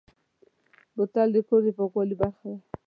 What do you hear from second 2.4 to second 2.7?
ده.